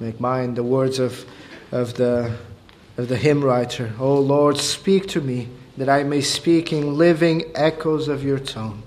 [0.00, 1.24] make mine the words of,
[1.70, 2.36] of, the,
[2.96, 3.92] of the hymn writer.
[3.98, 8.82] O Lord, speak to me that I may speak in living echoes of your tone.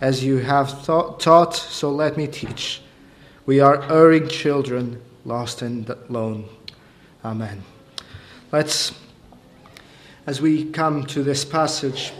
[0.00, 2.82] As you have thought, taught, so let me teach.
[3.46, 6.48] We are erring children, lost and alone.
[7.24, 7.62] Amen.
[8.50, 8.92] Let's,
[10.26, 12.12] as we come to this passage,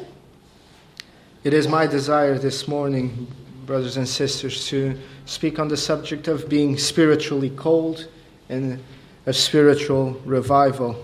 [1.44, 3.26] it is my desire this morning,
[3.66, 8.08] brothers and sisters, to speak on the subject of being spiritually cold
[8.52, 8.82] and
[9.26, 11.02] a spiritual revival.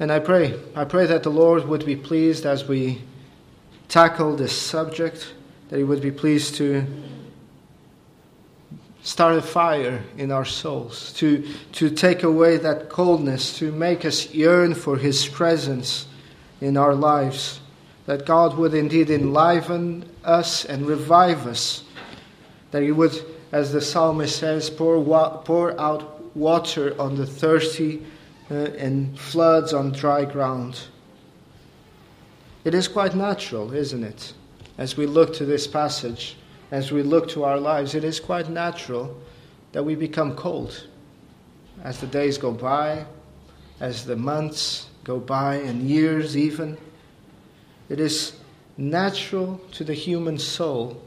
[0.00, 3.02] And I pray, I pray that the Lord would be pleased as we
[3.88, 5.34] tackle this subject,
[5.68, 6.84] that He would be pleased to
[9.02, 14.32] start a fire in our souls, to, to take away that coldness, to make us
[14.34, 16.06] yearn for His presence
[16.60, 17.60] in our lives,
[18.06, 21.84] that God would indeed enliven us and revive us,
[22.70, 23.22] that He would,
[23.52, 25.02] as the psalmist says, pour,
[25.44, 28.04] pour out water on the thirsty
[28.50, 30.80] uh, and floods on dry ground.
[32.64, 34.32] It is quite natural, isn't it?
[34.78, 36.36] As we look to this passage,
[36.70, 39.18] as we look to our lives, it is quite natural
[39.72, 40.86] that we become cold.
[41.82, 43.06] As the days go by,
[43.80, 46.76] as the months go by, and years even,
[47.88, 48.34] it is
[48.76, 51.02] natural to the human soul,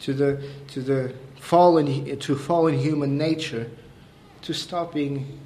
[0.00, 3.70] to the, to the fallen, to fallen human nature,
[4.40, 5.38] to stop being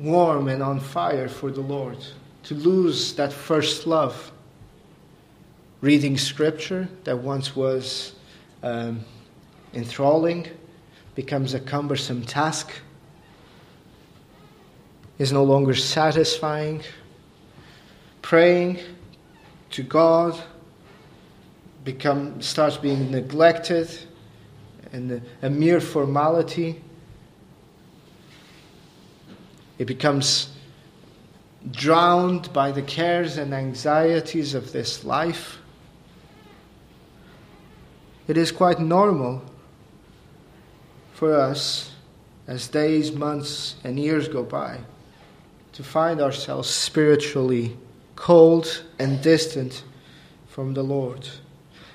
[0.00, 1.98] warm and on fire for the Lord,
[2.42, 4.32] to lose that first love.
[5.80, 8.14] Reading scripture that once was
[8.64, 9.04] um,
[9.74, 10.48] enthralling
[11.14, 12.72] becomes a cumbersome task,
[15.18, 16.82] is no longer satisfying.
[18.22, 18.80] Praying
[19.70, 20.40] to God
[21.84, 23.88] become, starts being neglected
[24.92, 26.80] and a mere formality.
[29.78, 30.50] It becomes
[31.70, 35.58] drowned by the cares and anxieties of this life.
[38.28, 39.42] It is quite normal
[41.12, 41.92] for us,
[42.46, 44.78] as days, months, and years go by,
[45.72, 47.76] to find ourselves spiritually
[48.16, 49.82] cold and distant
[50.48, 51.28] from the Lord.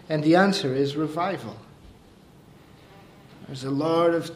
[0.10, 1.58] And the answer is revival.
[3.48, 4.32] There's a lot of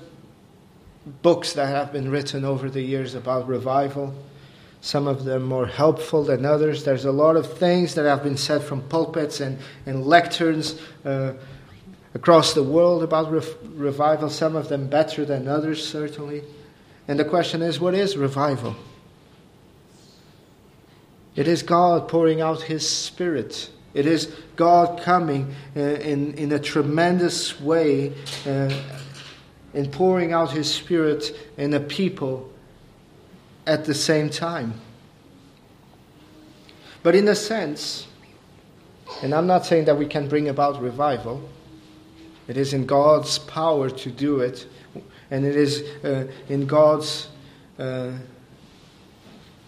[1.23, 4.13] books that have been written over the years about revival,
[4.81, 6.83] some of them more helpful than others.
[6.83, 11.33] There's a lot of things that have been said from pulpits and, and lecterns uh,
[12.13, 13.41] across the world about re-
[13.73, 16.43] revival, some of them better than others, certainly.
[17.07, 18.75] And the question is what is revival?
[21.35, 23.71] It is God pouring out His Spirit.
[23.93, 28.13] It is God coming uh, in, in a tremendous way
[28.45, 28.69] uh,
[29.73, 32.51] in pouring out His Spirit in a people
[33.65, 34.73] at the same time.
[37.03, 38.07] But in a sense,
[39.21, 41.49] and I'm not saying that we can bring about revival,
[42.47, 44.67] it is in God's power to do it,
[45.31, 47.27] and it is uh, in God's
[47.77, 48.11] uh,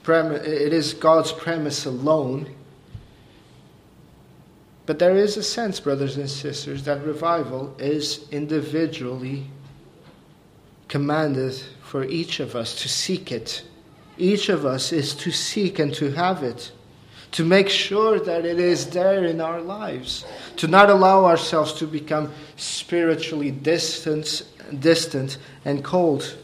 [0.08, 2.54] it is God's premise alone.
[4.88, 9.46] But there is a sense, brothers and sisters, that revival is individually
[10.92, 13.64] commanded for each of us to seek it.
[14.18, 16.72] Each of us is to seek and to have it,
[17.32, 20.26] to make sure that it is there in our lives,
[20.58, 24.44] to not allow ourselves to become spiritually distant,
[24.80, 26.38] distant and cold.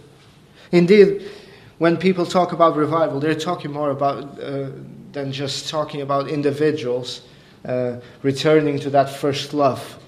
[0.71, 1.29] Indeed,
[1.77, 4.69] when people talk about revival, they're talking more about uh,
[5.11, 7.21] than just talking about individuals
[7.65, 9.99] uh, returning to that first love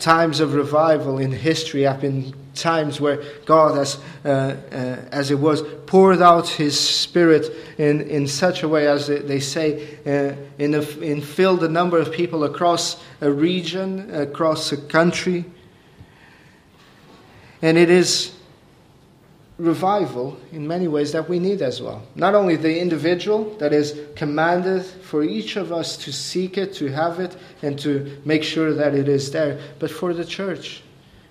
[0.00, 4.74] times of revival in history have been times where God has, uh, uh,
[5.10, 9.96] as it was, poured out His Spirit in, in such a way, as they say,
[10.06, 15.44] uh, in, a, in filled a number of people across a region, across a country.
[17.62, 18.36] And it is
[19.58, 22.02] revival in many ways that we need as well.
[22.14, 26.88] Not only the individual that is commanded for each of us to seek it, to
[26.88, 30.82] have it, and to make sure that it is there, but for the church.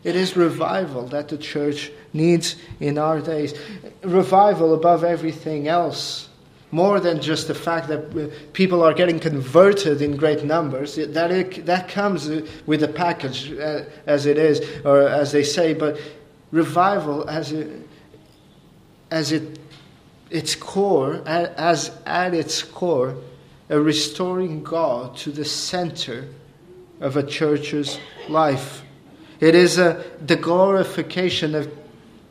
[0.03, 3.53] It is revival that the church needs in our days.
[4.03, 6.27] Revival above everything else.
[6.71, 11.65] More than just the fact that people are getting converted in great numbers, that, it,
[11.65, 12.29] that comes
[12.65, 16.00] with a package uh, as it is, or as they say, but
[16.51, 17.89] revival as it,
[19.11, 19.59] as it,
[20.29, 23.17] its core, as at its core,
[23.69, 26.29] a restoring God to the center
[27.01, 27.99] of a church's
[28.29, 28.83] life.
[29.39, 31.71] It is a, the glorification of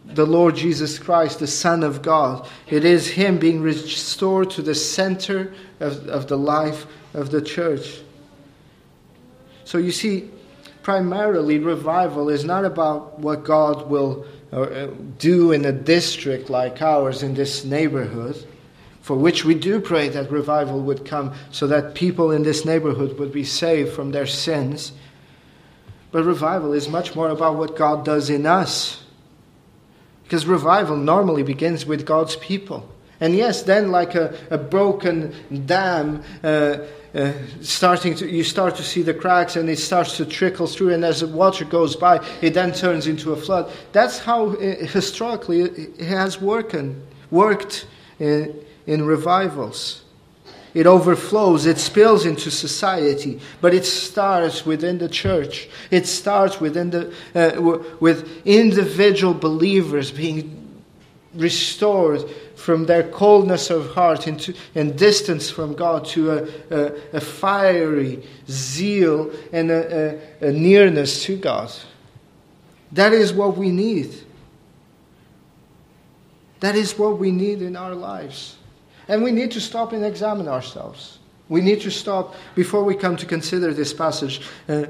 [0.04, 2.48] the Lord Jesus Christ, the Son of God.
[2.68, 8.00] It is Him being restored to the center of, of the life of the church.
[9.64, 10.30] So you see,
[10.82, 17.34] primarily, revival is not about what God will do in a district like ours in
[17.34, 18.44] this neighborhood,
[19.00, 23.18] for which we do pray that revival would come so that people in this neighborhood
[23.18, 24.92] would be saved from their sins.
[26.12, 29.04] But revival is much more about what God does in us.
[30.24, 32.88] Because revival normally begins with God's people.
[33.20, 35.34] And yes, then, like a, a broken
[35.66, 36.78] dam, uh,
[37.14, 40.94] uh, starting to, you start to see the cracks and it starts to trickle through,
[40.94, 43.70] and as the water goes by, it then turns into a flood.
[43.92, 46.76] That's how uh, historically it has worked,
[47.30, 47.86] worked
[48.18, 48.54] in,
[48.86, 50.02] in revivals.
[50.72, 55.68] It overflows, it spills into society, but it starts within the church.
[55.90, 57.60] It starts within the, uh,
[57.98, 60.56] with individual believers being
[61.34, 62.24] restored
[62.70, 68.24] from their coldness of heart into, and distance from God to a, a, a fiery
[68.48, 71.72] zeal and a, a nearness to God.
[72.92, 74.14] That is what we need.
[76.60, 78.56] That is what we need in our lives.
[79.08, 81.18] And we need to stop and examine ourselves.
[81.48, 84.84] We need to stop before we come to consider this passage uh, uh,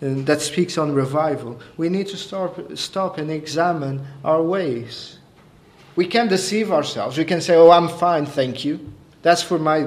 [0.00, 1.58] that speaks on revival.
[1.76, 5.18] We need to stop, stop and examine our ways.
[5.96, 7.16] We can deceive ourselves.
[7.16, 8.92] We can say, "Oh, I'm fine, thank you."
[9.22, 9.86] That's for my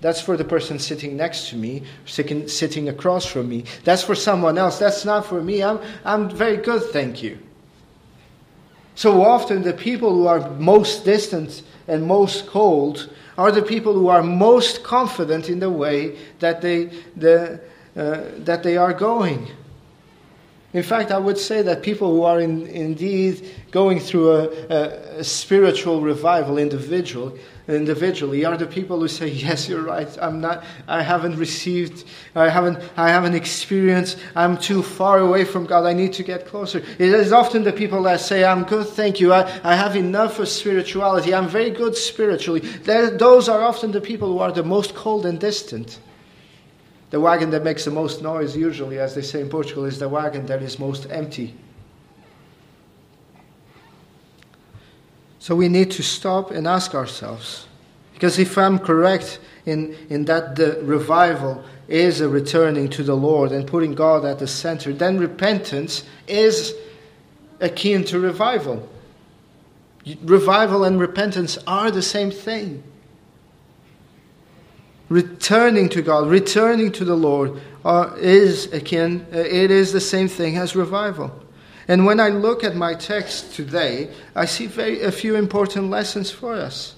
[0.00, 3.64] that's for the person sitting next to me, sitting, sitting across from me.
[3.84, 4.78] That's for someone else.
[4.78, 5.62] That's not for me.
[5.62, 7.38] I'm, I'm very good, thank you.
[8.94, 14.08] So often, the people who are most distant and most cold are the people who
[14.08, 16.86] are most confident in the way that they,
[17.16, 17.60] the,
[17.96, 19.50] uh, that they are going.
[20.72, 25.18] In fact, I would say that people who are in, indeed going through a, a,
[25.18, 27.36] a, spiritual revival individual,
[27.66, 30.08] individually are the people who say, "Yes, you're right.
[30.22, 30.62] I'm not.
[30.86, 32.04] I haven't received.
[32.36, 32.78] I haven't.
[32.96, 34.18] I haven't experienced.
[34.36, 35.86] I'm too far away from God.
[35.86, 39.18] I need to get closer." It is often the people that say, "I'm good, thank
[39.18, 39.32] you.
[39.32, 41.34] I, I have enough of spirituality.
[41.34, 45.26] I'm very good spiritually." They're, those are often the people who are the most cold
[45.26, 45.98] and distant.
[47.10, 50.08] The wagon that makes the most noise, usually, as they say in Portugal, is the
[50.08, 51.54] wagon that is most empty.
[55.40, 57.66] So we need to stop and ask ourselves.
[58.14, 63.50] Because if I'm correct in, in that the revival is a returning to the Lord
[63.50, 66.74] and putting God at the center, then repentance is
[67.60, 68.88] akin to revival.
[70.22, 72.84] Revival and repentance are the same thing
[75.10, 77.60] returning to God, returning to the Lord,
[78.16, 81.30] is akin, uh, it is the same thing as revival.
[81.88, 86.30] And when I look at my text today, I see very, a few important lessons
[86.30, 86.94] for us.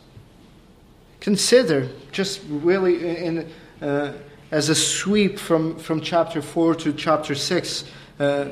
[1.21, 3.51] Consider, just really in,
[3.81, 4.13] uh,
[4.51, 7.85] as a sweep from, from chapter 4 to chapter 6,
[8.21, 8.49] uh,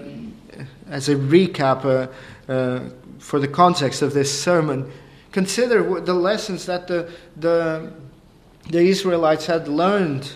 [0.89, 4.91] as a recap uh, uh, for the context of this sermon,
[5.33, 7.93] consider the lessons that the, the
[8.71, 10.31] the Israelites had learned.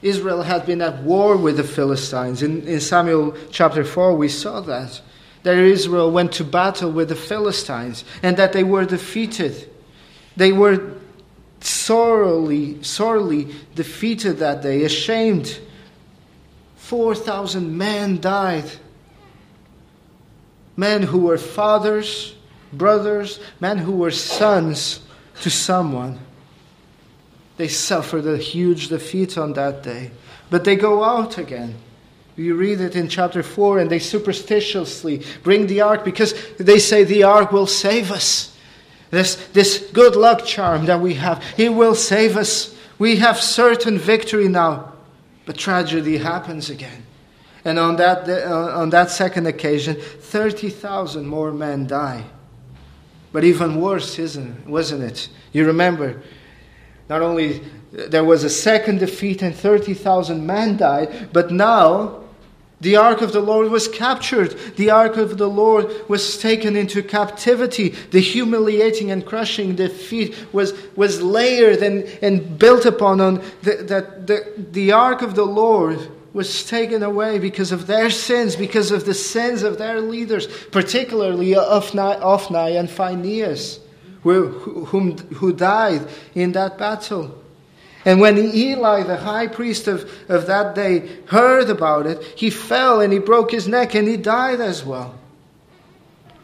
[0.00, 2.42] Israel had been at war with the Philistines.
[2.42, 5.00] In, in Samuel chapter 4, we saw that.
[5.42, 9.70] That Israel went to battle with the Philistines and that they were defeated.
[10.36, 10.94] They were
[11.60, 15.60] sorely, sorely defeated that day, ashamed.
[16.76, 18.70] 4,000 men died.
[20.76, 22.34] Men who were fathers,
[22.72, 25.00] brothers, men who were sons
[25.42, 26.18] to someone.
[27.56, 30.10] They suffered a huge defeat on that day.
[30.50, 31.76] But they go out again.
[32.36, 37.04] You read it in chapter 4, and they superstitiously bring the ark because they say
[37.04, 38.56] the ark will save us.
[39.10, 42.74] This, this good luck charm that we have, it will save us.
[42.98, 44.92] We have certain victory now.
[45.46, 47.04] But tragedy happens again.
[47.64, 52.24] And on that, uh, on that second occasion, 30,000 more men die.
[53.32, 55.28] But even worse, isn't, wasn't it?
[55.52, 56.22] You remember
[57.08, 62.24] not only there was a second defeat and 30,000 men died, but now
[62.80, 64.58] the ark of the Lord was captured.
[64.76, 67.90] The ark of the Lord was taken into captivity.
[68.10, 74.26] The humiliating and crushing defeat was, was layered and, and built upon on the, that
[74.26, 79.06] the, the ark of the Lord was taken away because of their sins, because of
[79.06, 82.90] the sins of their leaders, particularly Ophni and
[84.24, 87.38] Phinehas whom, who died in that battle.
[88.04, 93.00] And when Eli, the high priest of, of that day, heard about it, he fell
[93.00, 95.14] and he broke his neck and he died as well.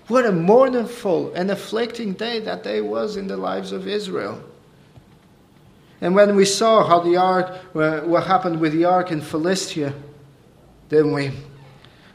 [0.09, 4.43] What a mournful and afflicting day that day was in the lives of Israel.
[6.01, 9.93] And when we saw how the ark, uh, what happened with the ark in Philistia,
[10.89, 11.31] didn't we?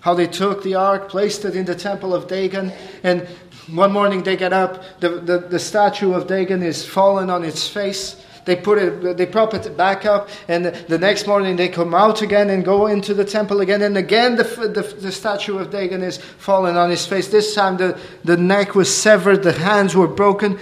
[0.01, 2.71] How they took the ark, placed it in the temple of Dagon,
[3.03, 3.27] and
[3.67, 7.67] one morning they get up, the, the, the statue of Dagon is fallen on its
[7.67, 8.21] face.
[8.45, 12.21] They put it, they prop it back up, and the next morning they come out
[12.21, 16.03] again and go into the temple again, and again the, the, the statue of Dagon
[16.03, 17.27] is fallen on his face.
[17.27, 20.59] This time the, the neck was severed, the hands were broken,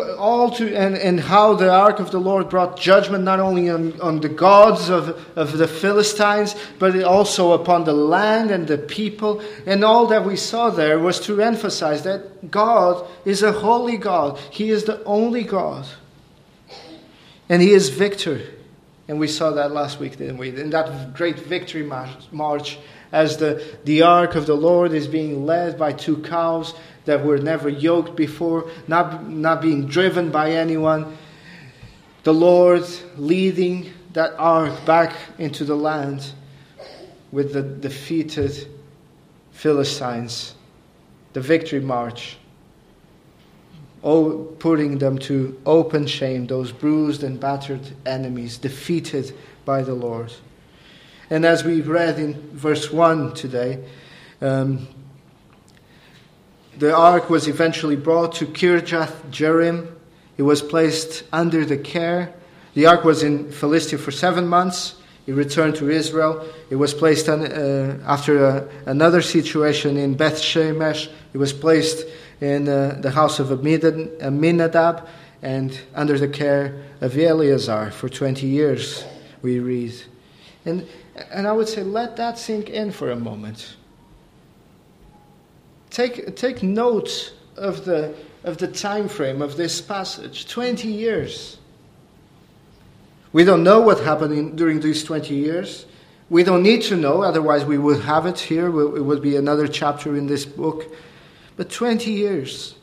[0.00, 4.00] all to and, and how the ark of the Lord brought judgment not only on,
[4.00, 9.42] on the gods of, of the Philistines, but also upon the land and the people.
[9.66, 14.38] And all that we saw there was to emphasize that God is a holy God.
[14.50, 15.86] He is the only God.
[17.48, 18.40] And He is victor.
[19.08, 20.48] And we saw that last week, didn't we?
[20.48, 22.78] In that great victory march,
[23.12, 26.74] as the, the ark of the Lord is being led by two cows
[27.06, 31.16] that were never yoked before, not, not being driven by anyone.
[32.24, 32.84] The Lord
[33.16, 36.32] leading that ark back into the land
[37.32, 38.68] with the defeated
[39.52, 40.54] Philistines,
[41.32, 42.36] the victory march,
[44.02, 49.34] oh, putting them to open shame, those bruised and battered enemies, defeated
[49.64, 50.32] by the Lord.
[51.28, 53.84] And as we read in verse 1 today,
[54.40, 54.86] um,
[56.78, 59.92] the ark was eventually brought to Kirjath Jearim.
[60.36, 62.34] It was placed under the care.
[62.74, 64.96] The ark was in Philistia for seven months.
[65.26, 66.46] It returned to Israel.
[66.70, 71.08] It was placed on, uh, after a, uh, another situation in Beth Shemesh.
[71.32, 72.06] It was placed
[72.40, 75.08] in uh, the house of Aminadab
[75.42, 79.04] and under the care of Eleazar for 20 years,
[79.42, 79.94] we read.
[80.64, 80.86] And,
[81.30, 83.76] and I would say, let that sink in for a moment.
[85.96, 91.56] Take, take note of the, of the time frame of this passage 20 years.
[93.32, 95.86] We don't know what happened in, during these 20 years.
[96.28, 98.66] We don't need to know, otherwise, we would have it here.
[98.66, 100.84] It would be another chapter in this book.
[101.56, 102.74] But 20 years.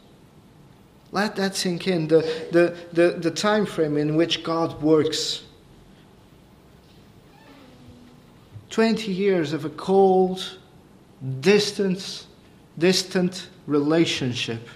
[1.12, 2.08] Let that sink in.
[2.08, 5.44] The, the, the, the time frame in which God works.
[8.72, 10.58] 20 years of a cold,
[11.42, 12.26] distant,
[12.78, 14.68] distant relationship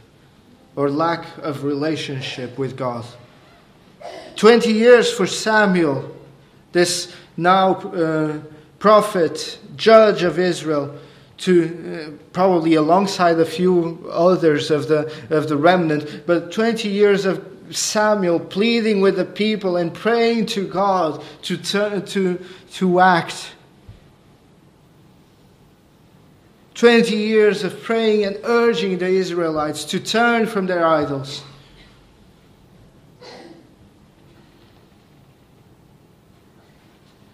[0.76, 3.06] or lack of relationship with God.
[4.36, 6.16] 20 years for Samuel,
[6.72, 8.40] this now uh,
[8.78, 10.96] prophet, judge of Israel,
[11.38, 17.26] to uh, probably alongside a few others of the, of the remnant, but 20 years
[17.26, 23.52] of Samuel pleading with the people and praying to God to, turn, to, to act
[26.78, 31.44] 20 years of praying and urging the Israelites to turn from their idols.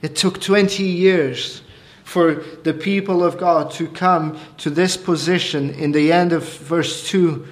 [0.01, 1.61] It took 20 years
[2.05, 7.09] for the people of God to come to this position in the end of verse
[7.09, 7.45] 2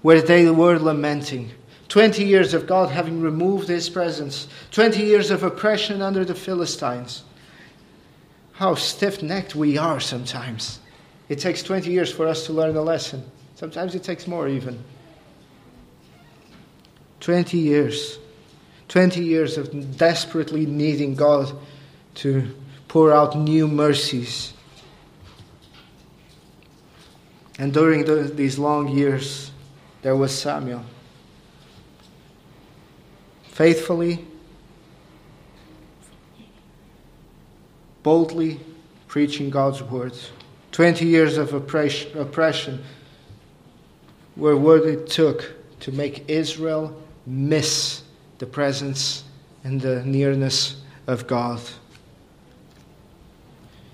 [0.00, 1.50] where they were lamenting.
[1.88, 7.22] 20 years of God having removed his presence, 20 years of oppression under the Philistines.
[8.52, 10.78] How stiff necked we are sometimes.
[11.28, 13.24] It takes 20 years for us to learn a lesson.
[13.54, 14.82] Sometimes it takes more, even.
[17.20, 18.18] 20 years.
[18.88, 21.50] 20 years of desperately needing God
[22.16, 22.54] to
[22.88, 24.52] pour out new mercies.
[27.58, 29.50] And during the, these long years,
[30.02, 30.84] there was Samuel.
[33.44, 34.26] Faithfully,
[38.02, 38.60] boldly
[39.08, 40.30] preaching God's words.
[40.74, 42.82] 20 years of oppression
[44.36, 48.02] were what it took to make Israel miss
[48.38, 49.22] the presence
[49.62, 51.60] and the nearness of God.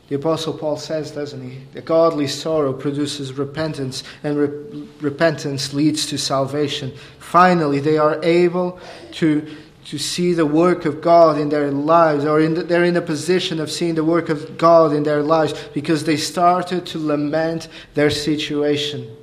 [0.08, 1.58] The Apostle Paul says, doesn't he?
[1.74, 6.94] The godly sorrow produces repentance, and re- repentance leads to salvation.
[7.18, 8.80] Finally, they are able
[9.12, 9.54] to
[9.90, 13.02] to see the work of God in their lives, or in the, they're in a
[13.02, 17.66] position of seeing the work of God in their lives because they started to lament
[17.94, 19.16] their situation.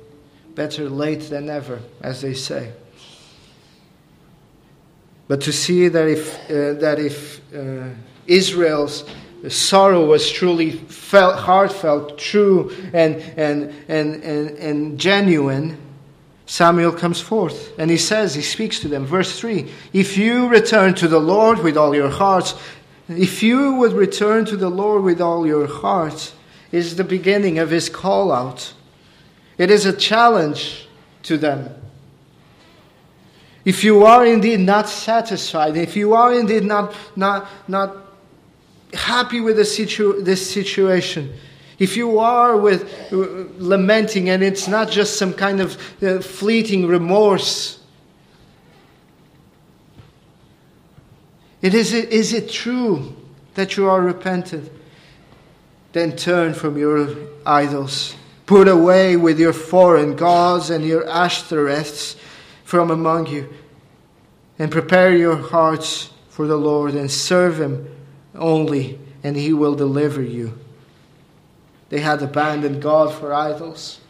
[0.54, 2.74] Better late than never, as they say.
[5.26, 7.88] But to see that if, uh, that if uh,
[8.26, 9.08] Israel's
[9.48, 15.78] sorrow was truly felt, heartfelt, true, and, and, and, and, and genuine,
[16.48, 19.04] Samuel comes forth and he says, he speaks to them.
[19.04, 22.54] Verse 3 If you return to the Lord with all your hearts,
[23.06, 26.34] if you would return to the Lord with all your hearts,
[26.72, 28.72] is the beginning of his call out.
[29.58, 30.88] It is a challenge
[31.24, 31.74] to them.
[33.64, 37.94] If you are indeed not satisfied, if you are indeed not, not, not
[38.94, 41.34] happy with the situ- this situation,
[41.78, 43.16] if you are with uh,
[43.58, 47.80] lamenting and it's not just some kind of uh, fleeting remorse,
[51.62, 53.14] it is, is it true
[53.54, 54.70] that you are repentant?
[55.92, 57.14] Then turn from your
[57.46, 58.14] idols.
[58.46, 62.16] Put away with your foreign gods and your ashtoreths
[62.64, 63.52] from among you,
[64.58, 67.88] and prepare your hearts for the Lord and serve Him
[68.34, 70.58] only, and He will deliver you.
[71.88, 74.00] They had abandoned God for idols.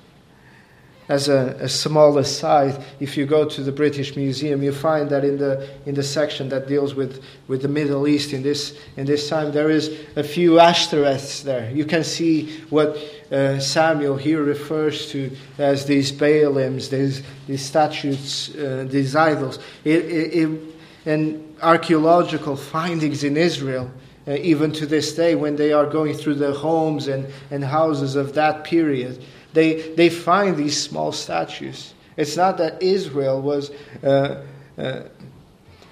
[1.09, 5.25] As a, a, small aside, if you go to the British Museum, you find that
[5.25, 9.07] in the, in the section that deals with, with the Middle East in this, in
[9.07, 11.71] this time, there is a few ashtoreths there.
[11.71, 12.99] You can see what
[13.33, 19.59] uh, Samuel here refers to as these Baalims, these, these statues, uh, these idols.
[19.85, 20.61] It, it, it,
[21.07, 23.91] and archaeological findings in Israel
[24.29, 28.15] uh, even to this day when they are going through the homes and, and houses
[28.15, 29.25] of that period.
[29.55, 31.95] They, they find these small statues.
[32.17, 33.71] It's not that Israel was.
[34.03, 34.43] Uh,
[34.77, 35.03] uh,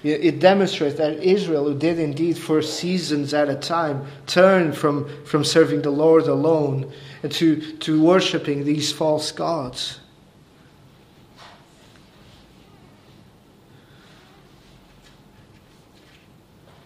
[0.03, 5.43] it demonstrates that Israel, who did indeed for seasons at a time turn from, from
[5.43, 6.93] serving the Lord alone
[7.29, 9.99] to, to worshipping these false gods.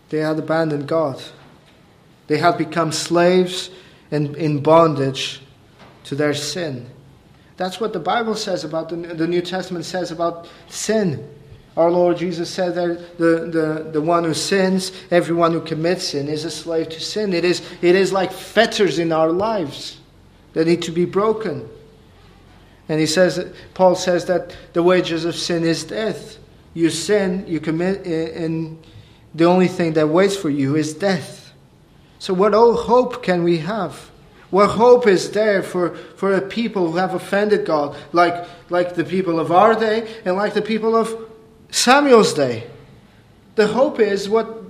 [0.08, 1.22] They had abandoned God.
[2.30, 3.70] They have become slaves
[4.12, 5.40] and in bondage
[6.04, 6.88] to their sin.
[7.56, 11.28] That's what the Bible says about the, the New Testament says about sin.
[11.76, 16.28] Our Lord Jesus said that the, the, the one who sins, everyone who commits sin,
[16.28, 17.32] is a slave to sin.
[17.32, 19.98] It is, it is like fetters in our lives
[20.52, 21.68] that need to be broken.
[22.88, 23.44] And he says,
[23.74, 26.38] Paul says that the wages of sin is death.
[26.74, 28.80] You sin, you commit, and
[29.34, 31.39] the only thing that waits for you is death.
[32.20, 34.10] So, what hope can we have?
[34.50, 39.04] What hope is there for, for a people who have offended God, like, like the
[39.04, 41.16] people of our day and like the people of
[41.70, 42.68] Samuel's day?
[43.54, 44.62] The hope is what,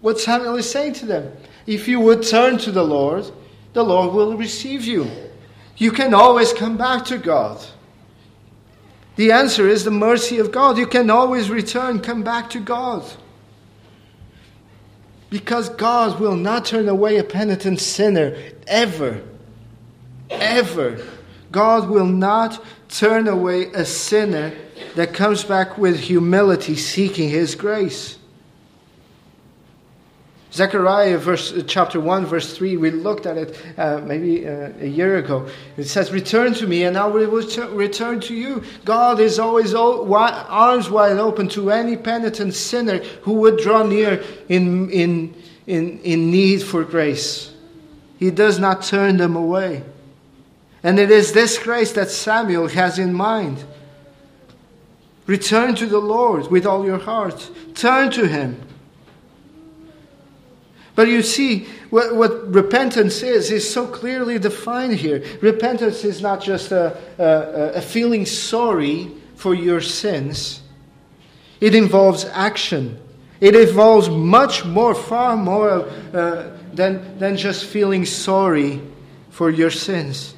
[0.00, 1.32] what Samuel is saying to them.
[1.64, 3.30] If you would turn to the Lord,
[3.72, 5.08] the Lord will receive you.
[5.76, 7.64] You can always come back to God.
[9.14, 10.76] The answer is the mercy of God.
[10.76, 13.04] You can always return, come back to God.
[15.30, 19.22] Because God will not turn away a penitent sinner ever.
[20.30, 21.04] Ever.
[21.50, 24.52] God will not turn away a sinner
[24.94, 28.18] that comes back with humility seeking his grace.
[30.54, 34.86] Zechariah verse, uh, chapter 1, verse 3, we looked at it uh, maybe uh, a
[34.86, 35.48] year ago.
[35.76, 38.62] It says, Return to me, and I will return to you.
[38.84, 44.90] God is always arms wide open to any penitent sinner who would draw near in,
[44.90, 45.34] in,
[45.66, 47.52] in, in need for grace.
[48.20, 49.82] He does not turn them away.
[50.84, 53.64] And it is this grace that Samuel has in mind.
[55.26, 58.60] Return to the Lord with all your heart, turn to Him.
[60.94, 65.24] But you see, what, what, repentance is, is so clearly defined here.
[65.40, 70.62] Repentance is not just a, a, a feeling sorry for your sins,
[71.60, 73.00] it involves action.
[73.40, 78.80] It involves much more, far more uh, than, than just feeling sorry
[79.30, 80.34] for your sins.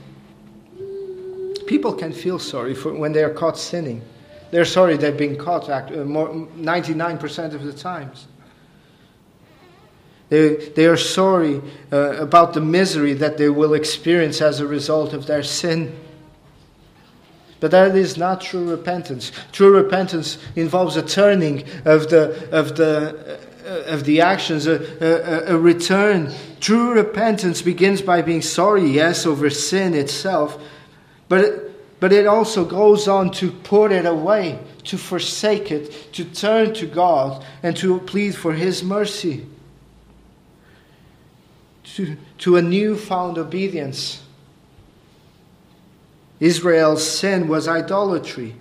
[1.66, 4.02] People can feel sorry for when they are caught sinning.
[4.50, 8.26] They're sorry they've been caught uh, more, 99% of the times.
[10.28, 11.62] They, they are sorry
[11.92, 15.96] uh, about the misery that they will experience as a result of their sin.
[17.60, 19.32] But that is not true repentance.
[19.52, 25.54] True repentance involves a turning of the, of the, uh, of the actions, a, a,
[25.54, 26.32] a return.
[26.60, 30.60] True repentance begins by being sorry, yes, over sin itself,
[31.28, 31.62] but it,
[31.98, 36.86] but it also goes on to put it away, to forsake it, to turn to
[36.86, 39.46] God, and to plead for His mercy
[41.96, 44.22] to, to a newfound obedience.
[46.38, 48.54] Israel's sin was idolatry.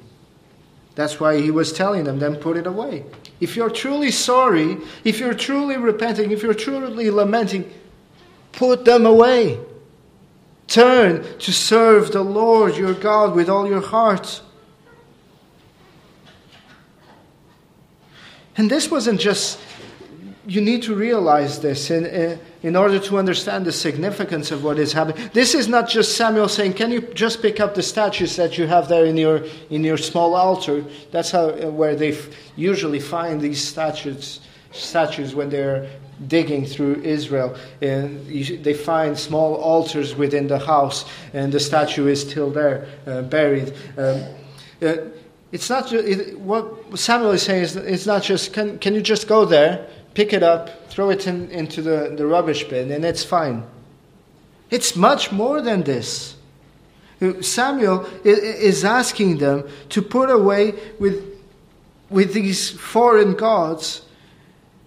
[0.95, 3.04] That's why he was telling them, then put it away.
[3.41, 7.69] If you're truly sorry, if you're truly repenting, if you're truly lamenting,
[8.54, 9.60] put them away.
[10.67, 14.41] Turn to serve the Lord your God with all your heart.
[18.56, 19.60] And this wasn't just,
[20.48, 21.91] you need to realize this.
[21.91, 25.30] In, in order to understand the significance of what is happening.
[25.34, 28.65] This is not just Samuel saying, Can you just pick up the statues that you
[28.65, 30.84] have there in your, in your small altar?
[31.12, 34.39] That's how, uh, where they f- usually find these statues,
[34.71, 35.88] statues when they're
[36.28, 37.56] digging through Israel.
[37.84, 42.88] And you, they find small altars within the house, and the statue is still there,
[43.06, 43.75] uh, buried.
[43.95, 44.23] Um,
[44.82, 44.95] uh,
[45.51, 49.28] it's not it, what Samuel is saying is it's not just can, can you just
[49.28, 53.23] go there, pick it up, throw it in, into the, the rubbish bin, and it's
[53.23, 53.63] fine.
[54.71, 56.36] It's much more than this.
[57.21, 61.23] Uh, Samuel is asking them to put away with,
[62.10, 64.01] with these foreign gods,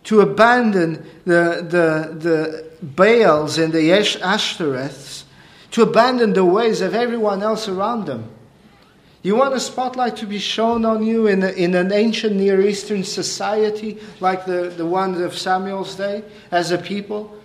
[0.05, 5.25] to abandon the, the, the Baals and the Ashtoreths,
[5.73, 8.31] to abandon the ways of everyone else around them.
[9.29, 12.63] You want a spotlight to be shown on you in, a, in an ancient Near
[12.63, 17.39] Eastern society like the, the one of Samuel's day as a people?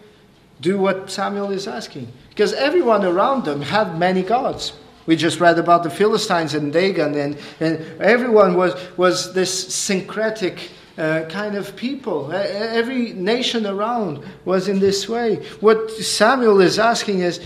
[0.61, 2.07] Do what Samuel is asking.
[2.29, 4.71] Because everyone around them had many gods.
[5.07, 10.71] We just read about the Philistines and Dagon, and, and everyone was, was this syncretic
[10.97, 12.31] uh, kind of people.
[12.31, 15.45] Every nation around was in this way.
[15.59, 17.41] What Samuel is asking is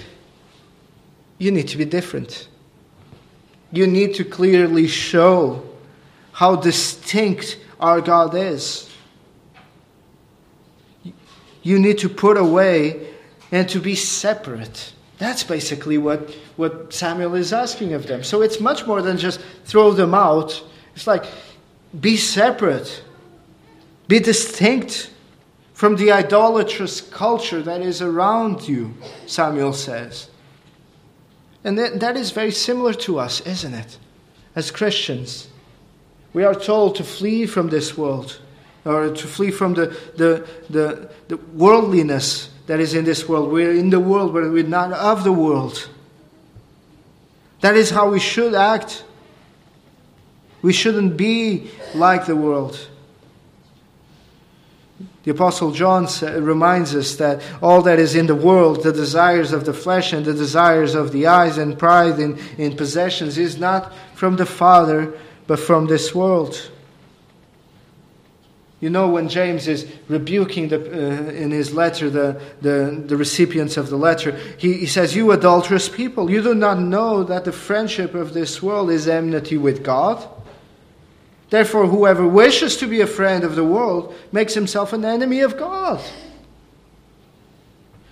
[1.39, 2.49] you need to be different
[3.71, 5.63] you need to clearly show
[6.31, 8.89] how distinct our God is.
[11.63, 13.13] You need to put away
[13.51, 14.93] and to be separate.
[15.17, 18.23] That's basically what, what Samuel is asking of them.
[18.23, 20.63] So it's much more than just throw them out.
[20.95, 21.25] It's like
[21.99, 23.03] be separate,
[24.07, 25.11] be distinct
[25.73, 28.93] from the idolatrous culture that is around you,
[29.25, 30.29] Samuel says.
[31.67, 33.97] And that, that is very similar to us, isn't it?
[34.55, 35.49] As Christians,
[36.31, 38.39] we are told to flee from this world,
[38.85, 43.51] or to flee from the, the, the, the worldliness that is in this world.
[43.51, 45.89] We're in the world, but we're not of the world.
[47.59, 49.03] That is how we should act.
[50.61, 52.79] We shouldn't be like the world.
[55.27, 56.07] The Apostle John
[56.41, 60.25] reminds us that all that is in the world, the desires of the flesh and
[60.25, 65.13] the desires of the eyes and pride in, in possessions, is not from the Father,
[65.45, 66.71] but from this world.
[68.79, 73.75] You know, when James is rebuking the, uh, in his letter the, the, the recipients
[73.75, 77.51] of the letter, he, he says, You adulterous people, you do not know that the
[77.51, 80.25] friendship of this world is enmity with God.
[81.49, 85.57] Therefore, whoever wishes to be a friend of the world makes himself an enemy of
[85.57, 86.01] God.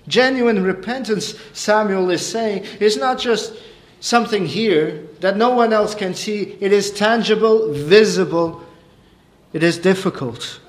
[0.07, 3.55] Genuine repentance, Samuel is saying, is not just
[3.99, 6.55] something here that no one else can see.
[6.61, 8.63] It is tangible, visible,
[9.51, 10.59] it is difficult.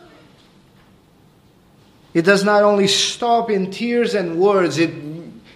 [2.15, 4.95] It does not only stop in tears and words, it,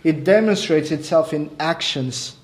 [0.05, 2.37] it demonstrates itself in actions.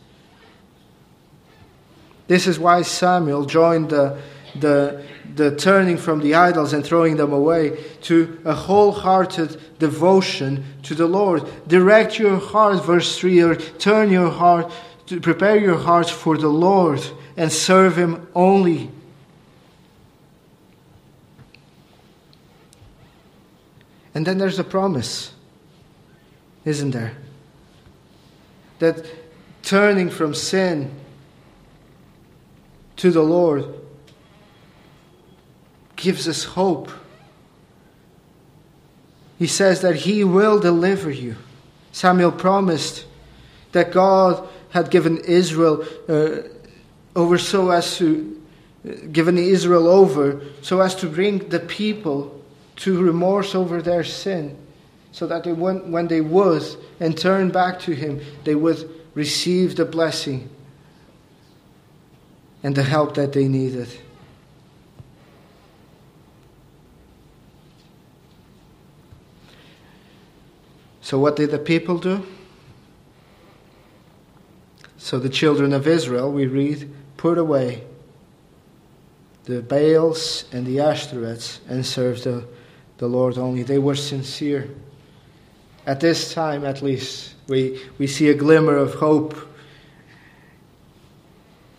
[2.26, 4.18] This is why Samuel joined the
[4.60, 10.94] the, the turning from the idols and throwing them away to a wholehearted devotion to
[10.94, 11.48] the Lord.
[11.68, 14.72] Direct your heart, verse 3, or turn your heart,
[15.06, 17.04] to prepare your heart for the Lord
[17.36, 18.90] and serve Him only.
[24.14, 25.32] And then there's a promise,
[26.64, 27.16] isn't there?
[28.78, 29.04] That
[29.62, 30.90] turning from sin
[32.96, 33.66] to the Lord
[35.96, 36.90] gives us hope.
[39.38, 41.36] He says that He will deliver you.
[41.92, 43.06] Samuel promised
[43.72, 46.42] that God had given Israel uh,
[47.14, 48.42] over so as to
[48.86, 52.32] uh, given Israel over so as to bring the people
[52.76, 54.56] to remorse over their sin,
[55.12, 56.62] so that they, when, when they would
[57.00, 60.50] and turn back to Him, they would receive the blessing
[62.62, 63.88] and the help that they needed.
[71.06, 72.26] So, what did the people do?
[74.98, 77.84] So, the children of Israel, we read, put away
[79.44, 82.44] the Baals and the Ashtoreths and served the,
[82.98, 83.62] the Lord only.
[83.62, 84.68] They were sincere.
[85.86, 89.36] At this time, at least, we, we see a glimmer of hope.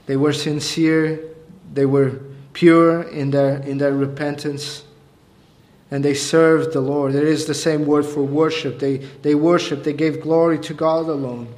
[0.06, 1.20] They were sincere,
[1.74, 2.22] they were
[2.54, 4.86] pure in their, in their repentance
[5.90, 7.16] and they served the Lord.
[7.16, 8.80] It is the same word for worship.
[8.80, 11.54] They, they worshiped, they gave glory to God alone.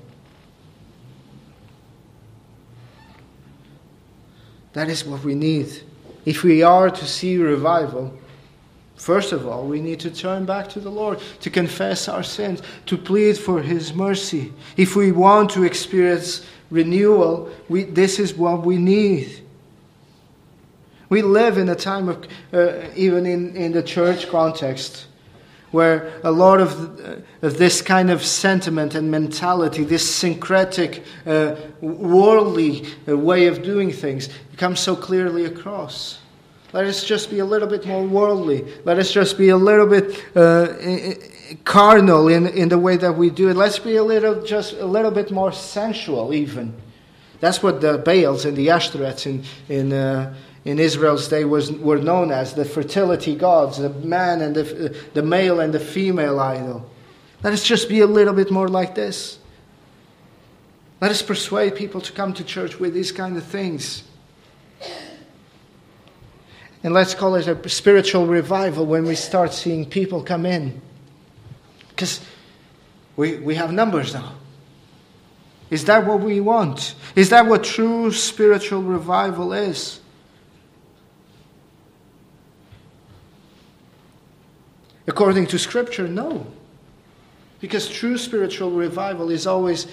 [4.74, 5.84] That is what we need.
[6.26, 8.14] If we are to see revival,
[9.00, 12.62] First of all, we need to turn back to the Lord, to confess our sins,
[12.86, 14.52] to plead for His mercy.
[14.76, 19.42] If we want to experience renewal, we, this is what we need.
[21.10, 25.08] We live in a time of, uh, even in, in the church context,
[25.72, 31.56] where a lot of, uh, of this kind of sentiment and mentality, this syncretic, uh,
[31.82, 36.20] worldly uh, way of doing things, comes so clearly across.
[36.74, 38.72] Let us just be a little bit more worldly.
[38.86, 41.16] Let us just be a little bit uh,
[41.64, 43.56] carnal in, in the way that we do it.
[43.56, 46.76] Let's be a little, just a little bit more sensual, even.
[47.40, 52.00] That's what the Baals and the Ashtoreths in, in, uh, in Israel's day was, were
[52.00, 56.90] known as the fertility gods, the man and the, the male and the female idol.
[57.44, 59.40] Let us just be a little bit more like this.
[61.02, 64.04] Let us persuade people to come to church with these kind of things.
[66.84, 70.82] And let's call it a spiritual revival when we start seeing people come in.
[71.90, 72.22] Because
[73.16, 74.36] we, we have numbers now.
[75.70, 76.96] Is that what we want?
[77.16, 80.00] Is that what true spiritual revival is?
[85.10, 86.46] According to Scripture, no.
[87.60, 89.88] Because true spiritual revival is always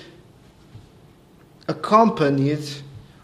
[1.69, 2.63] accompanied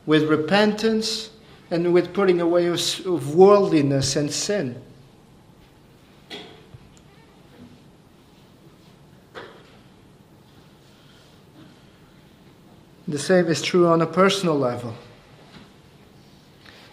[0.07, 1.29] with repentance
[1.71, 4.81] and with putting away of, worldliness and sin.
[13.07, 14.95] The same is true on a personal level.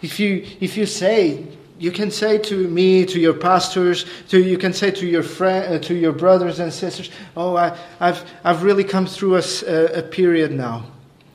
[0.02, 1.46] If you, if you say,
[1.80, 5.74] you can say to me, to your pastors, to, you can say to your, friend,
[5.74, 10.02] uh, to your brothers and sisters, oh, I, have I've really come through a, a
[10.02, 10.84] period now.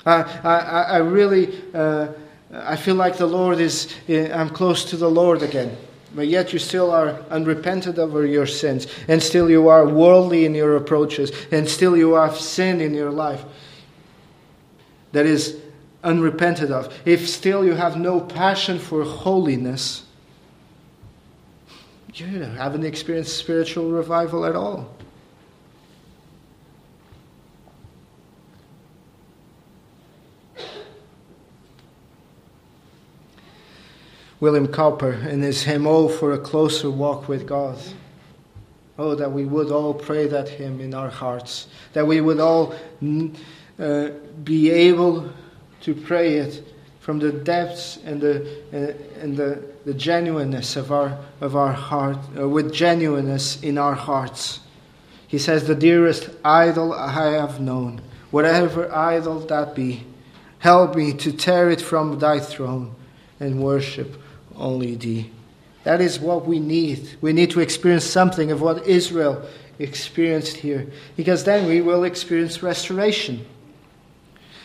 [0.06, 2.10] I, I, I really, uh,
[2.54, 5.76] I feel like the Lord is, uh, I'm close to the Lord again.
[6.14, 10.54] But yet you still are unrepentant over your sins, and still you are worldly in
[10.54, 13.44] your approaches, and still you have sin in your life
[15.12, 15.60] that is
[16.04, 16.94] unrepented of.
[17.04, 20.05] If still you have no passion for holiness,
[22.20, 24.90] you haven't experienced spiritual revival at all.
[34.40, 37.78] William Cowper in his hymn, Oh, for a closer walk with God.
[38.98, 42.76] Oh, that we would all pray that hymn in our hearts, that we would all
[43.80, 44.10] uh,
[44.44, 45.30] be able
[45.82, 46.75] to pray it
[47.06, 48.42] from the depths and the,
[48.74, 53.94] uh, and the, the genuineness of our, of our heart, uh, with genuineness in our
[53.94, 54.60] hearts.
[55.28, 60.04] He says, The dearest idol I have known, whatever idol that be,
[60.58, 62.96] help me to tear it from thy throne
[63.40, 64.20] and worship
[64.56, 65.30] only thee.
[65.84, 67.18] That is what we need.
[67.22, 72.64] We need to experience something of what Israel experienced here, because then we will experience
[72.64, 73.46] restoration.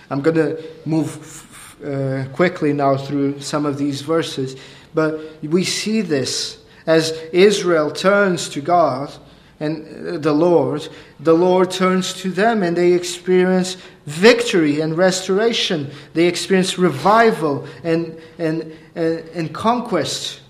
[0.08, 1.48] I'm going to move
[1.84, 4.56] uh, quickly now through some of these verses,
[4.94, 9.12] but we see this as Israel turns to God
[9.60, 10.88] and uh, the Lord,
[11.20, 15.90] the Lord turns to them and they experience victory and restoration.
[16.14, 20.40] They experience revival and, and, and, and conquest.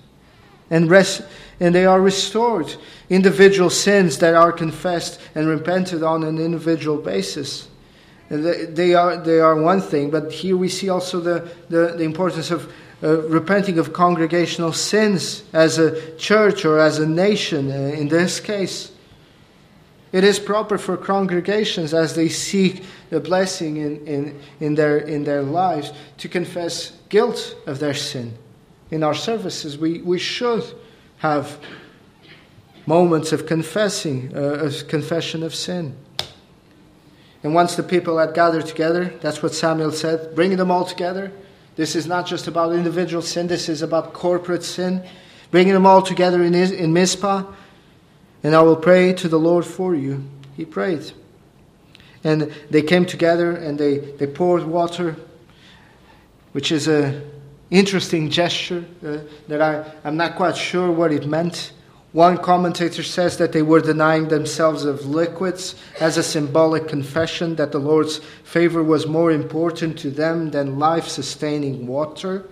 [0.70, 1.22] And, rest,
[1.58, 2.72] and they are restored.
[3.10, 7.66] Individual sins that are confessed and repented on an individual basis.
[8.30, 12.52] They are, they are one thing, but here we see also the, the, the importance
[12.52, 18.06] of uh, repenting of congregational sins as a church or as a nation uh, in
[18.06, 18.92] this case.
[20.12, 25.24] It is proper for congregations as they seek the blessing in, in, in, their, in
[25.24, 28.34] their lives to confess guilt of their sin.
[28.92, 30.64] In our services, we, we should
[31.18, 31.58] have
[32.86, 35.96] moments of confessing, uh, of confession of sin.
[37.42, 41.32] And once the people had gathered together, that's what Samuel said, bringing them all together.
[41.76, 45.02] This is not just about individual sin, this is about corporate sin.
[45.50, 47.44] Bringing them all together in, in Mizpah
[48.42, 50.24] and I will pray to the Lord for you.
[50.56, 51.12] He prayed.
[52.24, 55.16] And they came together and they, they poured water,
[56.52, 57.30] which is an
[57.70, 61.72] interesting gesture uh, that I, I'm not quite sure what it meant.
[62.12, 67.70] One commentator says that they were denying themselves of liquids as a symbolic confession that
[67.70, 72.48] the Lord's favor was more important to them than life sustaining water.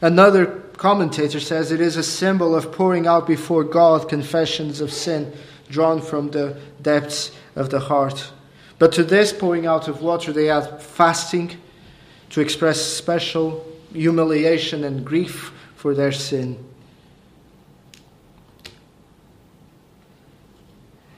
[0.00, 0.46] Another
[0.78, 5.30] commentator says it is a symbol of pouring out before God confessions of sin
[5.68, 8.32] drawn from the depths of the heart.
[8.78, 11.58] But to this pouring out of water, they add fasting
[12.30, 16.69] to express special humiliation and grief for their sin.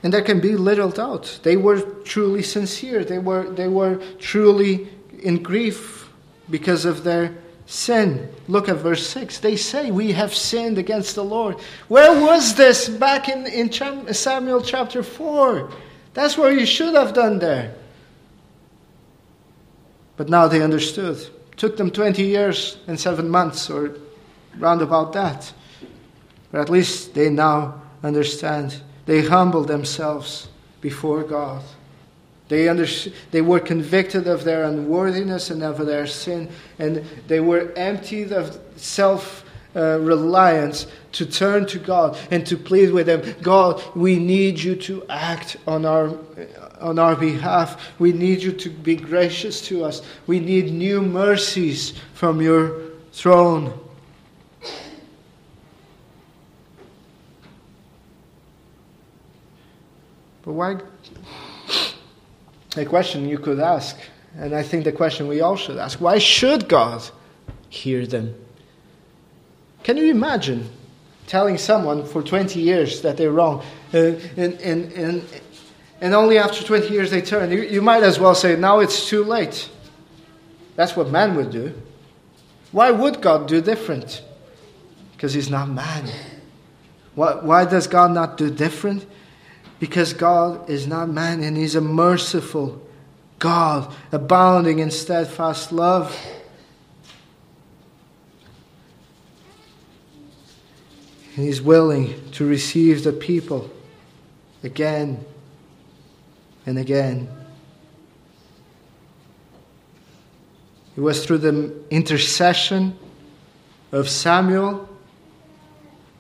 [0.03, 1.41] And there can be little doubt.
[1.43, 3.05] They were truly sincere.
[3.05, 4.89] They were, they were truly
[5.21, 6.11] in grief
[6.51, 7.37] because of their
[7.67, 8.29] sin.
[8.49, 9.39] Look at verse 6.
[9.39, 11.61] They say, We have sinned against the Lord.
[11.89, 13.73] Where was this back in, in
[14.13, 15.71] Samuel chapter 4?
[16.15, 17.75] That's where you should have done there.
[20.17, 21.27] But now they understood.
[21.57, 23.97] Took them 20 years and seven months, or
[24.59, 25.53] round about that.
[26.51, 28.83] But at least they now understand.
[29.07, 30.49] They humbled themselves
[30.81, 31.63] before God.
[32.49, 32.87] They, under,
[33.31, 38.61] they were convicted of their unworthiness and of their sin, and they were emptied of
[38.77, 44.59] self uh, reliance to turn to God and to plead with Him God, we need
[44.59, 46.15] you to act on our,
[46.79, 47.93] on our behalf.
[47.99, 50.03] We need you to be gracious to us.
[50.27, 53.79] We need new mercies from your throne.
[60.45, 60.77] But why
[62.77, 63.97] a question you could ask,
[64.37, 67.03] and I think the question we all should ask why should God
[67.69, 68.35] hear them?
[69.83, 70.69] Can you imagine
[71.27, 73.63] telling someone for 20 years that they're wrong,
[73.95, 73.99] uh,
[74.37, 75.25] and, and, and,
[76.01, 77.51] and only after 20 years they turn?
[77.51, 79.69] You, you might as well say, now it's too late.
[80.77, 81.75] That's what man would do.
[82.71, 84.23] Why would God do different?
[85.13, 86.09] Because he's not man.
[87.15, 89.07] Why, why does God not do different?
[89.83, 92.81] Because God is not man and He's a merciful
[93.41, 96.17] God, abounding in steadfast love.
[101.35, 103.69] And He's willing to receive the people
[104.63, 105.25] again
[106.65, 107.29] and again.
[110.97, 112.97] It was through the intercession
[113.91, 114.89] of Samuel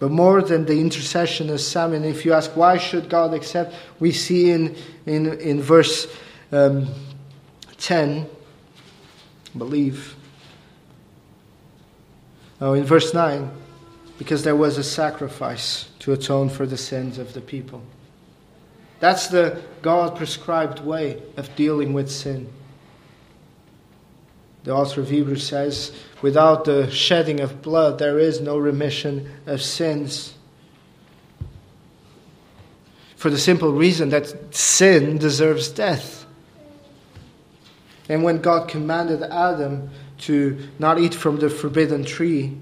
[0.03, 4.11] but more than the intercession of Samuel, if you ask why should God accept, we
[4.11, 4.75] see in,
[5.07, 6.13] in, in verse
[6.51, 6.89] um,
[7.79, 8.27] 10,
[9.55, 10.17] I believe.
[12.61, 13.49] Oh, in verse 9,
[14.19, 17.81] because there was a sacrifice to atone for the sins of the people.
[18.99, 22.53] That's the God prescribed way of dealing with sin.
[24.65, 29.61] The author of Hebrews says, without the shedding of blood, there is no remission of
[29.61, 30.35] sins.
[33.17, 36.27] For the simple reason that sin deserves death.
[38.09, 42.57] And when God commanded Adam to not eat from the forbidden tree,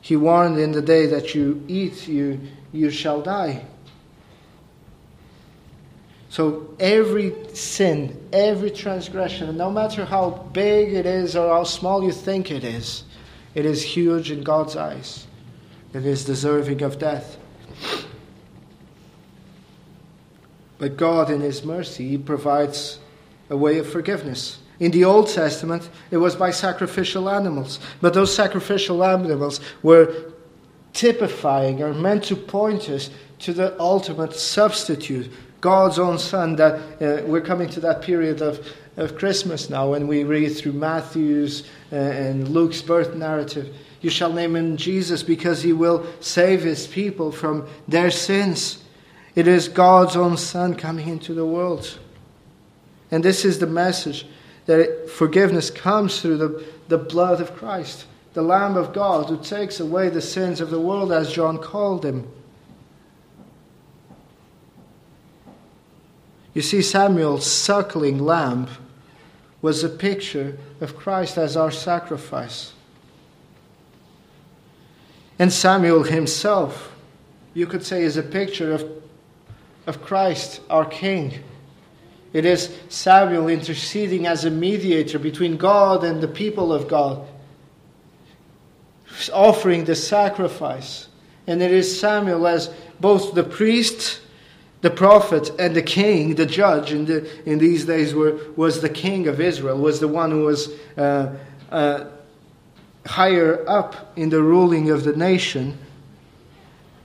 [0.00, 2.40] he warned in the day that you eat, you,
[2.72, 3.64] you shall die.
[6.36, 12.12] So every sin, every transgression, no matter how big it is or how small you
[12.12, 13.04] think it is,
[13.54, 15.26] it is huge in God's eyes.
[15.94, 17.38] It is deserving of death.
[20.76, 22.98] But God, in His mercy, provides
[23.48, 24.58] a way of forgiveness.
[24.78, 27.80] In the Old Testament, it was by sacrificial animals.
[28.02, 30.14] But those sacrificial animals were
[30.92, 35.30] typifying or meant to point us to the ultimate substitute
[35.66, 38.64] God's own Son, that uh, we're coming to that period of,
[38.96, 43.74] of Christmas now when we read through Matthew's uh, and Luke's birth narrative.
[44.00, 48.84] You shall name him Jesus because he will save his people from their sins.
[49.34, 51.98] It is God's own Son coming into the world.
[53.10, 54.24] And this is the message
[54.66, 59.80] that forgiveness comes through the, the blood of Christ, the Lamb of God who takes
[59.80, 62.28] away the sins of the world, as John called him.
[66.56, 68.68] You see, Samuel's suckling lamb
[69.60, 72.72] was a picture of Christ as our sacrifice.
[75.38, 76.96] And Samuel himself,
[77.52, 78.90] you could say, is a picture of,
[79.86, 81.34] of Christ, our King.
[82.32, 87.28] It is Samuel interceding as a mediator between God and the people of God,
[89.30, 91.08] offering the sacrifice.
[91.46, 94.22] And it is Samuel as both the priest
[94.86, 98.88] the prophet and the king, the judge in, the, in these days were, was the
[98.88, 101.34] king of Israel, was the one who was uh,
[101.72, 102.04] uh,
[103.04, 105.76] higher up in the ruling of the nation.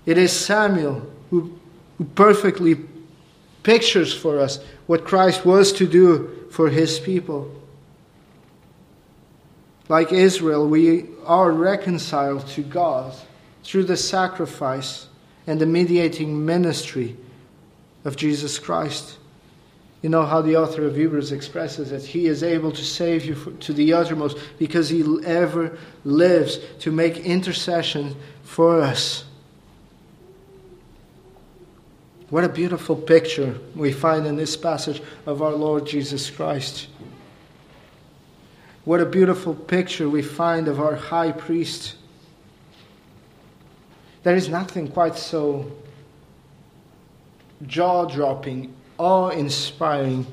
[0.06, 1.58] It is Samuel who,
[1.98, 2.76] who perfectly
[3.64, 7.52] pictures for us what Christ was to do for his people.
[9.90, 13.16] Like Israel, we are reconciled to God
[13.64, 15.08] through the sacrifice
[15.48, 17.18] and the mediating ministry
[18.06, 19.18] of Jesus Christ.
[20.02, 22.04] You know how the author of Hebrews expresses it.
[22.04, 27.18] He is able to save you to the uttermost because he ever lives to make
[27.18, 29.26] intercession for us.
[32.32, 36.88] What a beautiful picture we find in this passage of our Lord Jesus Christ.
[38.86, 41.96] What a beautiful picture we find of our high priest.
[44.24, 45.72] There is nothing quite so
[47.68, 50.26] jaw dropping, awe inspiring,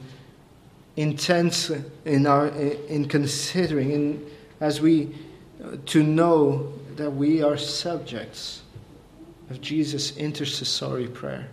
[0.96, 1.70] intense
[2.04, 5.14] in, our, in considering, in, as we
[5.62, 8.62] uh, to know that we are subjects
[9.50, 11.48] of Jesus' intercessory prayer.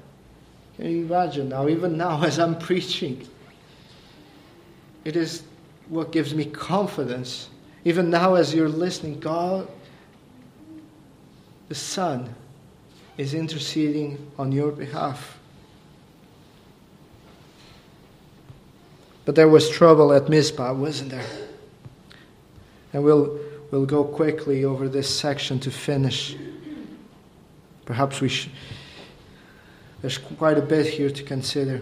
[0.78, 3.28] Can you imagine now, even now as I'm preaching?
[5.04, 5.44] It is
[5.88, 7.50] what gives me confidence.
[7.84, 9.68] Even now, as you're listening, God,
[11.70, 12.34] the Son,
[13.18, 15.40] is interceding on your behalf.
[19.26, 21.26] But there was trouble at Mizpah, wasn't there?
[22.94, 23.40] And we'll,
[23.72, 26.36] we'll go quickly over this section to finish.
[27.86, 28.32] Perhaps we.
[30.02, 31.82] There's quite a bit here to consider.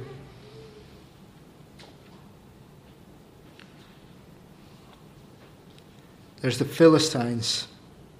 [6.41, 7.68] There's the Philistines.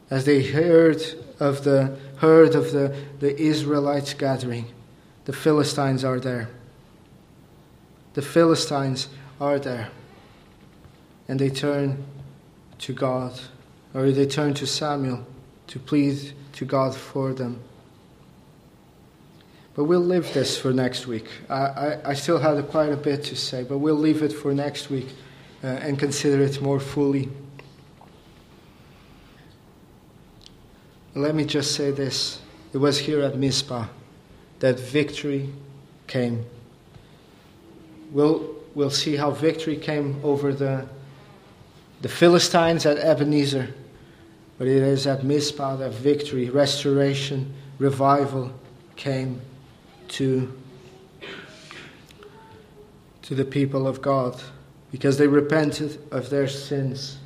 [0.09, 1.01] As they heard
[1.39, 4.65] of the heard of the, the Israelites gathering,
[5.26, 6.49] the Philistines are there.
[8.14, 9.07] The Philistines
[9.39, 9.89] are there.
[11.28, 12.03] And they turn
[12.80, 13.39] to God,
[13.93, 15.26] or they turn to Samuel
[15.68, 17.61] to plead to God for them.
[19.76, 21.28] But we'll leave this for next week.
[21.49, 24.53] I, I, I still have quite a bit to say, but we'll leave it for
[24.53, 25.07] next week
[25.64, 27.30] uh, and consider it more fully.
[31.16, 32.39] Let me just say this.
[32.74, 33.88] It was here at Mizpah
[34.59, 35.49] that victory
[36.07, 36.45] came.
[38.14, 40.88] We'll, we'll see how victory came over the,
[42.01, 43.74] the Philistines at Ebenezer.
[44.59, 48.53] But it is at Mizpah that victory, restoration, revival
[48.95, 49.41] came
[50.09, 50.53] to,
[53.24, 54.39] to the people of God
[54.91, 57.18] because they repented of their sins.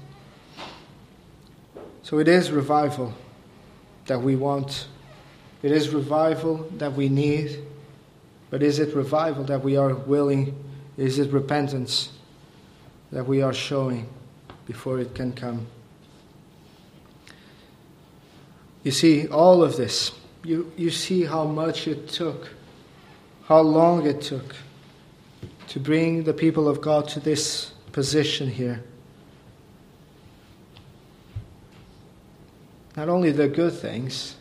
[2.02, 3.14] So it is revival
[4.06, 4.88] that we want.
[5.62, 7.60] It is revival that we need.
[8.50, 10.56] But is it revival that we are willing?
[10.98, 12.12] Is it repentance
[13.12, 14.10] that we are showing
[14.66, 15.68] before it can come?
[18.84, 20.12] You see, all of this,
[20.44, 22.50] you, you see how much it took,
[23.46, 24.56] how long it took
[25.70, 28.84] to bring the people of God to this position here.
[32.98, 34.36] not only the good things,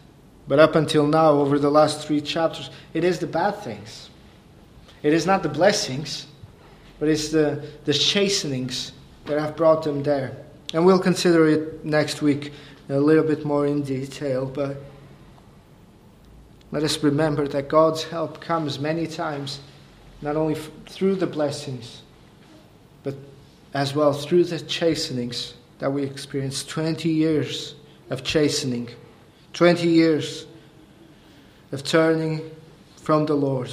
[0.49, 4.09] but up until now, over the last three chapters, it is the bad things.
[5.03, 6.27] It is not the blessings,
[6.99, 8.93] but it's the, the chastenings
[9.27, 10.37] that have brought them there.
[10.73, 12.53] And we'll consider it next week
[12.89, 14.77] a little bit more in detail, but
[16.73, 19.61] let us remember that God's help comes many times,
[20.23, 22.03] not only f- through the blessings,
[23.03, 23.15] but
[23.75, 26.65] as well through the chastenings that we experience.
[26.65, 27.75] 20 years
[28.11, 28.89] of chastening,
[29.53, 30.47] 20 years
[31.73, 32.51] of turning
[32.97, 33.73] from the Lord,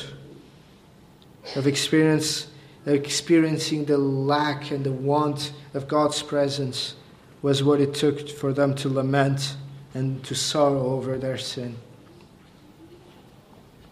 [1.55, 2.47] of experience,
[2.85, 6.95] of experiencing the lack and the want of God's presence
[7.41, 9.55] was what it took for them to lament
[9.93, 11.75] and to sorrow over their sin.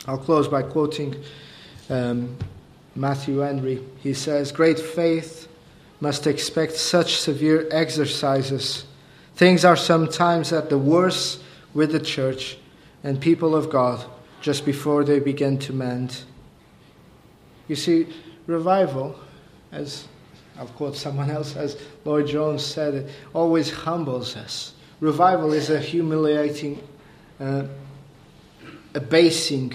[0.07, 1.15] I'll close by quoting
[1.89, 2.37] um,
[2.95, 3.81] Matthew Henry.
[3.99, 5.47] He says, Great faith
[5.99, 8.85] must expect such severe exercises
[9.41, 11.41] Things are sometimes at the worst
[11.73, 12.57] with the church
[13.03, 14.05] and people of God
[14.39, 16.23] just before they begin to mend.
[17.67, 18.07] You see,
[18.47, 19.15] revival,
[19.71, 20.05] as
[20.57, 24.73] I'll quote someone else, as Lloyd Jones said, it always humbles us.
[24.99, 26.81] Revival is a humiliating,
[27.39, 27.63] uh,
[28.93, 29.73] abasing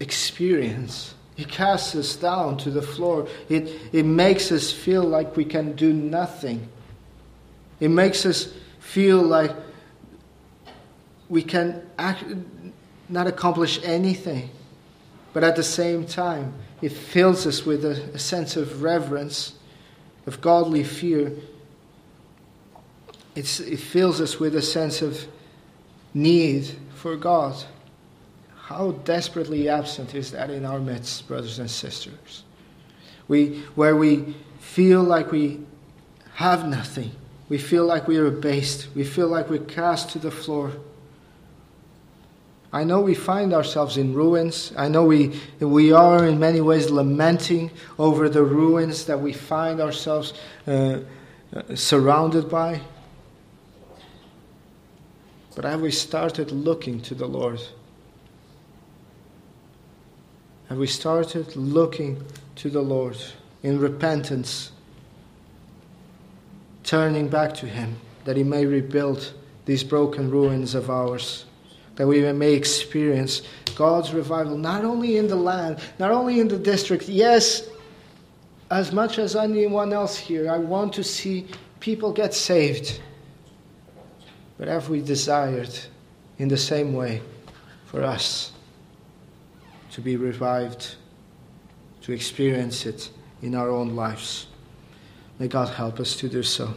[0.00, 1.14] experience.
[1.36, 3.26] It casts us down to the floor.
[3.48, 6.68] It, it makes us feel like we can do nothing.
[7.80, 9.50] It makes us feel like
[11.28, 12.24] we can act,
[13.14, 14.50] not accomplish anything.
[15.32, 16.52] But at the same time,
[16.82, 19.54] it fills us with a, a sense of reverence,
[20.26, 21.32] of godly fear.
[23.36, 25.26] It's, it fills us with a sense of
[26.12, 27.64] need for God.
[28.56, 32.42] How desperately absent is that in our midst, brothers and sisters?
[33.28, 35.60] We, where we feel like we
[36.34, 37.12] have nothing,
[37.48, 40.72] we feel like we are abased, we feel like we're cast to the floor.
[42.74, 44.72] I know we find ourselves in ruins.
[44.76, 47.70] I know we, we are in many ways lamenting
[48.00, 50.34] over the ruins that we find ourselves
[50.66, 50.98] uh,
[51.54, 52.80] uh, surrounded by.
[55.54, 57.62] But have we started looking to the Lord?
[60.68, 62.24] Have we started looking
[62.56, 63.18] to the Lord
[63.62, 64.72] in repentance,
[66.82, 69.32] turning back to Him that He may rebuild
[69.64, 71.44] these broken ruins of ours?
[71.96, 73.42] That we may experience
[73.76, 77.08] God's revival, not only in the land, not only in the district.
[77.08, 77.68] Yes,
[78.70, 81.46] as much as anyone else here, I want to see
[81.80, 83.00] people get saved.
[84.58, 85.70] But have we desired
[86.38, 87.22] in the same way
[87.86, 88.52] for us
[89.92, 90.96] to be revived,
[92.02, 93.10] to experience it
[93.42, 94.46] in our own lives?
[95.38, 96.74] May God help us to do so.